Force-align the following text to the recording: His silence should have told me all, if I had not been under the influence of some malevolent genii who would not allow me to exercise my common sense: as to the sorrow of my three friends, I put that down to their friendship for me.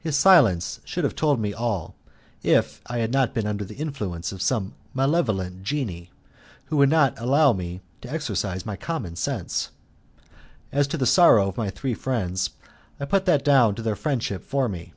His 0.00 0.16
silence 0.16 0.80
should 0.84 1.04
have 1.04 1.14
told 1.14 1.38
me 1.38 1.54
all, 1.54 1.94
if 2.42 2.80
I 2.88 2.98
had 2.98 3.12
not 3.12 3.32
been 3.32 3.46
under 3.46 3.64
the 3.64 3.76
influence 3.76 4.32
of 4.32 4.42
some 4.42 4.74
malevolent 4.94 5.62
genii 5.62 6.10
who 6.64 6.76
would 6.78 6.88
not 6.88 7.14
allow 7.20 7.52
me 7.52 7.80
to 8.00 8.10
exercise 8.12 8.66
my 8.66 8.74
common 8.74 9.14
sense: 9.14 9.68
as 10.72 10.88
to 10.88 10.96
the 10.96 11.06
sorrow 11.06 11.46
of 11.46 11.56
my 11.56 11.70
three 11.70 11.94
friends, 11.94 12.50
I 12.98 13.04
put 13.04 13.26
that 13.26 13.44
down 13.44 13.76
to 13.76 13.82
their 13.82 13.94
friendship 13.94 14.42
for 14.42 14.68
me. 14.68 14.92